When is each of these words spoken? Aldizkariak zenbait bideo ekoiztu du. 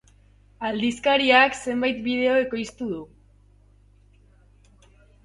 Aldizkariak 0.69 1.57
zenbait 1.65 1.99
bideo 2.07 2.37
ekoiztu 2.45 2.87
du. 2.95 3.03